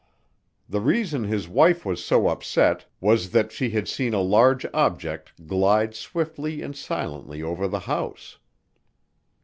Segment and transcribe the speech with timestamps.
[0.67, 5.45] The reason his wife was so upset was that she had seen a large object
[5.45, 8.39] glide swiftly and silently over the house.